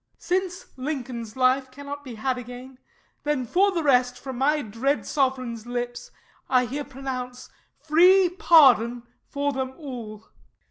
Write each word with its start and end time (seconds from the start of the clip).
Since 0.17 0.65
Lincoln's 0.79 1.35
life 1.35 1.69
cannot 1.69 2.03
be 2.03 2.15
had 2.15 2.39
again, 2.39 2.79
Then 3.21 3.45
for 3.45 3.71
the 3.71 3.83
rest, 3.83 4.17
from 4.17 4.39
my 4.39 4.63
dread 4.63 5.05
sovereign's 5.05 5.67
lips, 5.67 6.09
I 6.49 6.65
here 6.65 6.83
pronounce 6.85 7.51
free 7.77 8.27
pardon 8.27 9.03
for 9.27 9.51
them 9.53 9.75
all. 9.77 10.21
ALL. 10.25 10.29